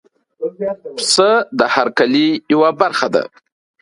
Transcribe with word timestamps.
پسه 0.95 1.29
د 1.59 1.61
هر 1.73 1.87
کلي 1.99 2.27
یو 2.51 2.61
برخه 2.81 3.07
ده. 3.15 3.23